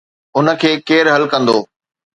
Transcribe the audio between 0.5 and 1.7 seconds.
کي ڪير حل ڪندو؟